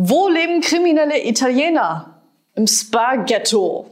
[0.00, 2.22] Wo leben kriminelle Italiener?
[2.54, 3.90] Im Spa-Ghetto.